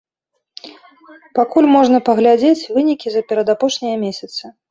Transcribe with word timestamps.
Пакуль 1.39 1.67
можна 1.75 1.97
паглядзець 2.09 2.67
вынікі 2.79 3.07
за 3.17 3.21
перадапошнія 3.33 3.95
месяцы. 4.05 4.43